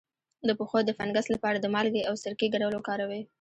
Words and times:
د 0.47 0.49
پښو 0.59 0.77
د 0.85 0.89
فنګس 0.97 1.25
لپاره 1.35 1.57
د 1.59 1.65
مالګې 1.73 2.01
او 2.09 2.13
سرکې 2.23 2.47
ګډول 2.53 2.73
وکاروئ 2.75 3.21